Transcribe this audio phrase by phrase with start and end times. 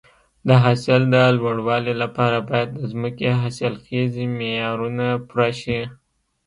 [0.47, 5.81] د حاصل د لوړوالي لپاره باید د ځمکې حاصلخیزي معیارونه پوره شي.